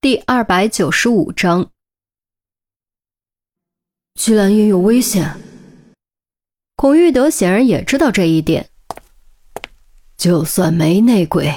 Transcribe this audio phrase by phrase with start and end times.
[0.00, 1.72] 第二百九十五章，
[4.14, 5.36] 居兰烟有危险。
[6.76, 8.68] 孔玉德显然也知道这一点。
[10.16, 11.52] 就算没内鬼，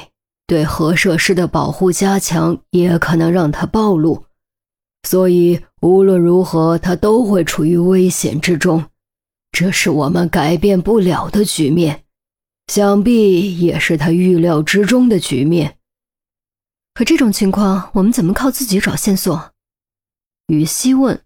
[0.47, 4.25] 对核设施的保护加强，也可能让他暴露。
[5.07, 8.83] 所以无论如何，他都会处于危险之中。
[9.51, 12.05] 这是我们改变不了的局面，
[12.73, 15.77] 想必也是他预料之中的局面。
[16.93, 19.51] 可这种情况，我们怎么靠自己找线索？
[20.47, 21.21] 于西问。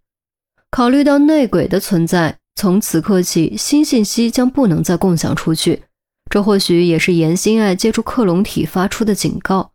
[0.70, 5.84] 考虑到内鬼的存在，从此刻起，新信息将不能再共享出去。
[6.30, 9.72] 这或许也是严心爱借助克隆体发出的警告。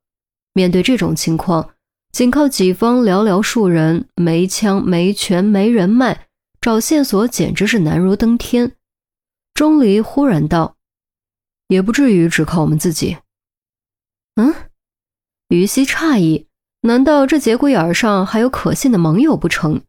[0.52, 1.70] 面对这种情况，
[2.12, 6.28] 仅靠己方寥寥数人，没枪、没权、没人脉，
[6.60, 8.76] 找线索简直是难如登天。
[9.54, 10.76] 钟离忽然道
[11.68, 13.18] ：“也不至于只靠我们自己。”
[14.36, 14.54] 嗯。
[15.50, 16.46] 于西诧异
[16.82, 19.82] ：“难道这节骨眼上还有可信的盟友不成？”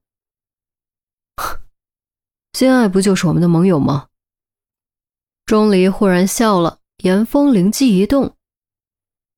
[2.58, 4.08] 心爱不就是我们的盟友吗？
[5.45, 8.35] 钟离忽然笑了，严峰灵机一动：“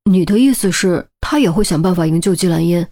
[0.09, 2.89] 你的意思是，他也会想办法营救季兰烟？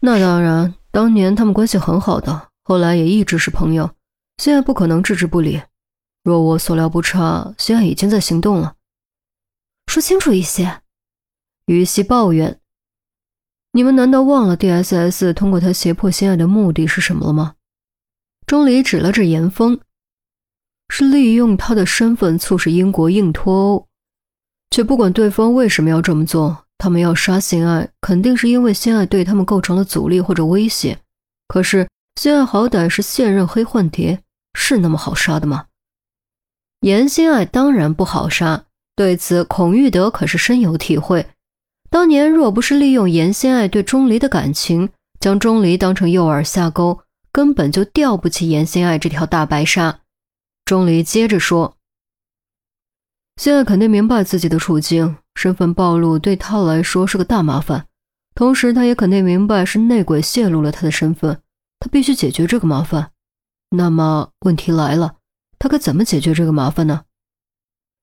[0.00, 3.90] 那当然，当年他们关系很好的，后来也一直是朋友，
[4.38, 5.60] 现在不可能置之不理。
[6.22, 8.76] 若我所料不差，心爱已经在行动了。
[9.88, 10.80] 说清楚一些。”
[11.66, 12.60] 于西抱怨
[13.72, 17.54] ：“你们难道忘了 D.S.S 通过他胁迫心爱的目的是什么了吗？”
[18.46, 19.80] 钟离指了指严峰
[20.90, 23.88] ：“是利用他的身份促使英国硬脱欧。
[24.70, 30.98] 却不管对方为什么要这么做，他们要杀心爱，肯定是因为心爱对他们构成了阻力或者威胁。
[31.48, 31.88] 可是
[32.20, 35.66] 心爱好歹是现任黑幻蝶，是那么好杀的吗？
[36.80, 41.26] 严心爱当然不好杀，对此孔玉德可是深有体会。”
[41.94, 44.88] 当年若不是利用严心爱对钟离的感情，
[45.20, 46.98] 将钟离当成诱饵下钩，
[47.30, 50.00] 根本就吊不起严心爱这条大白鲨。
[50.64, 51.76] 钟离接着说
[53.40, 57.86] ：“心爱肯定明白自己的处境，身份暴露对他来说是个大麻烦。
[58.34, 61.40] 同时，他也肯定明白是内鬼泄露了他的身份，
[61.78, 63.12] 他必须解决这个麻烦。
[63.70, 65.18] 那么问题来了，
[65.60, 67.04] 他该怎么解决这个麻烦呢？”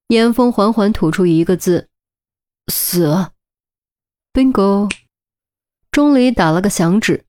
[0.08, 1.90] 严峰缓缓吐出一个字
[2.72, 3.32] ：“死。”
[4.34, 4.90] bingo，
[5.92, 7.26] 钟离打了个响指。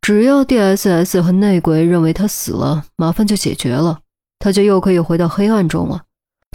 [0.00, 4.00] 只要 D.S.S 和内鬼认为他死了，麻烦就解决了，
[4.40, 6.04] 他就又可以回到黑暗中了。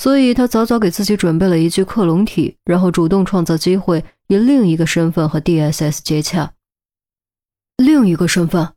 [0.01, 6.53] 所以他早早给自己准备了一具克隆体，然后主动创造机会，以另一个身份和 D.S.S 接洽。
[7.77, 8.73] 另一个身份？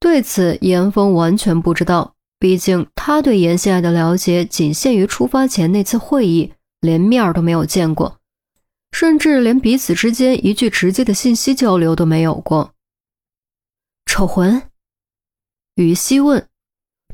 [0.00, 2.14] 对此，严峰完全不知道。
[2.38, 8.18] 毕竟他对严心爱的了解仅限于出发前那次会议，连面都没有见过。
[8.98, 12.72] 甚至连彼此之间一句直接的信息交流都没有过。
[14.06, 14.62] 丑魂，
[15.74, 16.48] 于西问：“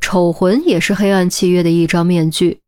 [0.00, 2.60] 丑魂也是黑暗契约的一张面具。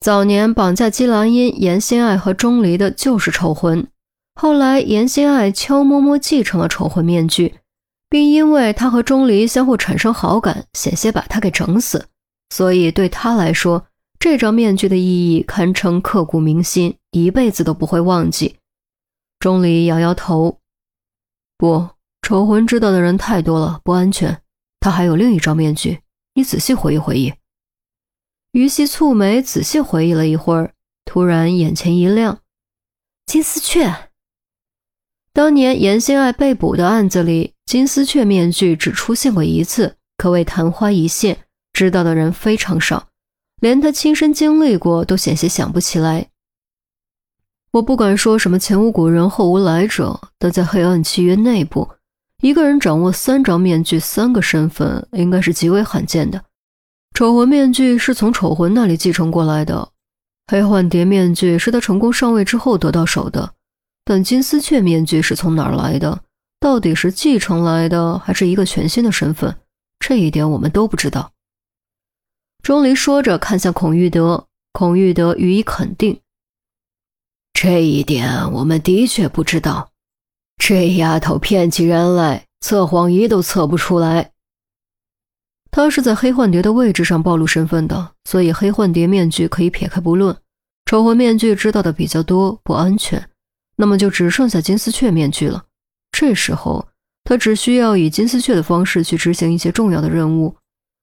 [0.00, 3.86] 早年绑架姬兰英、严心爱和钟离的就是丑魂。
[4.34, 7.54] 后来严心爱悄摸摸继承了丑魂面具，
[8.08, 12.08] 并因为他和钟离相互产生好感，险些把他给整死。
[12.50, 13.86] 所以对他来说，
[14.18, 18.56] 这张面具的意义堪称刻骨铭心。”一辈子都不会忘记。
[19.38, 20.60] 钟离摇摇头，
[21.56, 21.88] 不，
[22.20, 24.42] 丑魂知道的人太多了，不安全。
[24.80, 26.00] 他还有另一张面具，
[26.34, 27.32] 你仔细回忆回忆。
[28.52, 30.74] 于西蹙眉，仔细回忆了一会儿，
[31.06, 32.40] 突然眼前一亮：
[33.24, 34.10] 金丝雀。
[35.32, 43.08] 当年严心爱被捕的案子里，金丝雀面具只出现过一次，可谓昙花一现，知道的人非常少，
[43.60, 46.28] 连他亲身经历过都险些想不起来。
[47.72, 51.88] 我不敢说什么前无古人后无来者，但在黑暗契约内部，
[52.40, 56.42] 一个人掌握三张面具、三个身份，应该是极为罕见的。
[57.14, 59.88] 丑魂面具是从丑魂那里继承过来的，
[60.46, 63.52] 黑幻蝶面具是他成功上位之后得到手的，
[64.04, 66.20] 但金丝雀面具是从哪儿来的？
[66.60, 69.54] 到底是继承来的，还是一个全新的身份？
[69.98, 71.30] 这一点我们都不知道。
[72.66, 76.20] 钟离说着，看向孔玉德，孔玉德予以肯定。
[77.52, 79.92] 这一点我们的确不知道，
[80.56, 84.32] 这丫头骗起人来，测谎仪都测不出来。
[85.70, 90.36] 她是在黑幻蝶的位置上暴露身份的，所以黑幻蝶面具可以撇开不论。
[90.86, 93.30] 丑魂面具知道的比较多，不安全，
[93.76, 95.66] 那么就只剩下金丝雀面具了。
[96.10, 96.88] 这时候，
[97.22, 100.56] 他只需要以金丝雀的方式去执行一些重要的任务，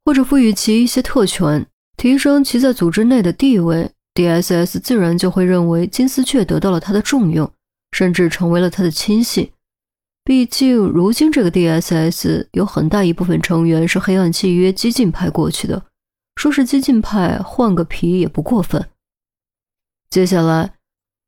[0.05, 1.65] 或者赋予其一些特权，
[1.97, 3.91] 提升其在组织内的地位。
[4.15, 7.51] D.S.S 自然就会认为金丝雀得到了他的重用，
[7.93, 9.51] 甚至成为了他的亲信。
[10.23, 15.83] 毕竟如今这个 DSS 有很大一部分成员是黑暗契约激进派过去的，
[16.35, 18.87] 说是激进派换个皮也不过分。
[20.11, 20.75] 接下来，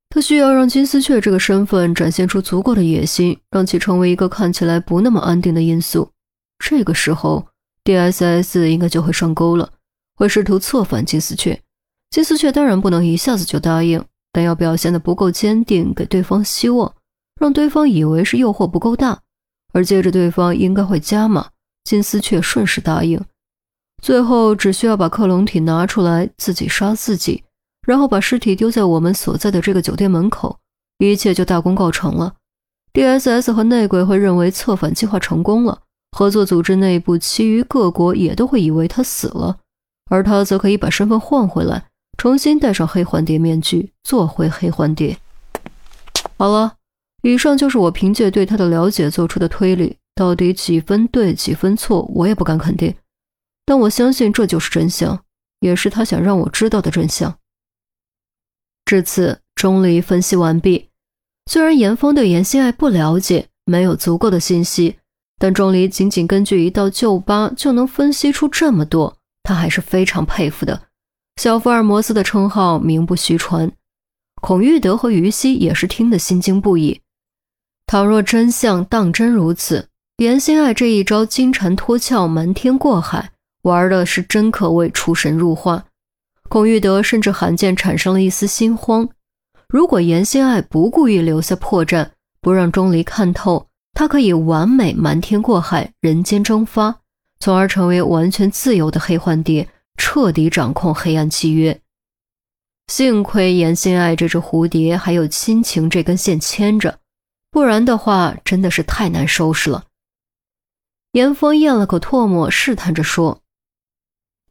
[0.10, 6.12] 他需要让金丝雀这个身份展现出足够的野心，让其成为一个看起来不那么安定的因素。
[6.60, 7.48] 这个时候
[7.86, 9.72] ，DSS 应该就会上钩了，
[10.18, 11.62] 会试图策反金丝雀。
[12.10, 14.04] 金丝雀当然不能一下子就答应，
[14.34, 16.94] 但要表现得不够坚定，给对方希望。
[17.40, 19.20] 让对方以为是诱惑不够大，
[19.74, 21.50] 而接着对方应该会加码，
[21.84, 23.22] 金丝雀顺势答应，
[24.02, 27.44] 最后只需要把克隆体拿出来，自己杀自己，
[27.86, 30.58] 然后把尸体丢在我们所在的这个酒店门口，
[31.00, 32.36] 一切就大功告成了。
[32.94, 35.82] D.S.S 和内鬼会认为策反计划成功了，
[36.18, 39.58] 合作组织内部其余各国也都会以为他死了，
[40.10, 45.18] 而他则可以把身份换回来，重新戴上黑环蝶面具，做回黑环蝶。
[46.38, 46.76] 好了。
[47.24, 52.94] 以上就是我凭借对他的了解做出的推理，到底几分对几分错，我也不敢肯定。
[53.66, 55.20] 但我相信这就是真相，
[55.60, 57.36] 也是他想让我知道的真相。
[58.86, 60.92] 至此，钟离分析完毕。
[61.48, 65.00] 虽然严峰对严心爱不了解，没有足够的信息，
[65.38, 70.82] 但钟离仅仅根据一道旧疤就能分析出这么多，他还是非常佩服的。
[71.36, 73.72] 小福尔摩斯的称号名不虚传，
[74.42, 77.02] 孔玉德和于西也是听得心惊不已。
[77.86, 83.32] 倘若真相当真如此，严心爱这一招金蝉脱壳、瞒天过海，
[83.64, 85.86] 玩的是真可谓出神入化。
[86.48, 89.10] 孔玉德甚至罕见产生了一丝心慌。
[89.68, 92.08] 如果严心爱不故意留下破绽，
[92.40, 97.00] 不让钟离看透，他可以完美瞒天过海、人间蒸发，
[97.40, 101.82] 从而成为完全自由的黑幻蝶，彻底掌控黑暗契约。
[102.88, 107.00] 幸亏严心爱这只蝴蝶还有亲情这根线牵着。
[107.50, 109.86] 不然的话，真的是太难收拾了。
[111.14, 113.42] 严峰咽了口唾沫，试探着说：“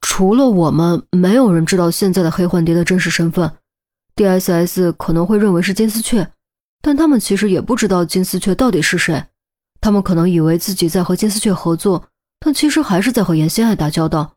[0.01, 3.59] 除了我们，没有人知道现在的黑幻蝶的真实身份。
[4.17, 6.33] D.S.S 可能会认为是金丝雀，
[6.81, 9.23] 但他们其实也不知道金丝雀到底是谁。
[9.81, 12.05] 他们可能以为自己在和金丝雀合作，
[12.41, 14.35] 但其实还是在和严心爱打交道。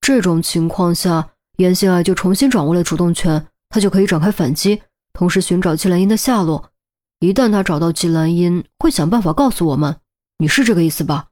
[0.00, 4.82] 这种情况下，严心爱就重新掌握了主动权，他就可以展开反击，
[5.12, 6.70] 同时寻找季兰英的下落。”
[7.20, 9.96] 一旦他找到季兰英，会想办法告诉我们。
[10.38, 11.28] 你是这个意思吧？